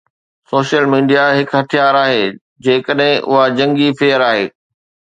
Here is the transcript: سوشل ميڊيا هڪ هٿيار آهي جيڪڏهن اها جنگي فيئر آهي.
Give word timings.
سوشل 0.51 0.85
ميڊيا 0.93 1.25
هڪ 1.39 1.53
هٿيار 1.59 1.99
آهي 2.05 2.25
جيڪڏهن 2.31 3.23
اها 3.31 3.47
جنگي 3.61 3.95
فيئر 4.03 4.29
آهي. 4.33 4.53